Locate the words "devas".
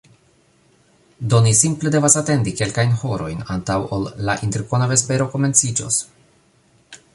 1.95-2.15